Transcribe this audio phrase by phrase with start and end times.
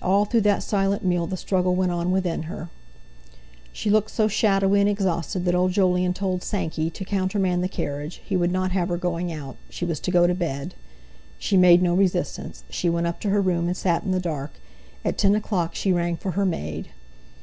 [0.00, 2.70] All through that silent meal the struggle went on within her.
[3.70, 8.22] She looked so shadowy and exhausted that old Jolyon told "Sankey" to countermand the carriage,
[8.24, 9.56] he would not have her going out....
[9.68, 10.74] She was to go to bed!
[11.38, 12.64] She made no resistance.
[12.70, 14.54] She went up to her room, and sat in the dark.
[15.04, 16.88] At ten o'clock she rang for her maid.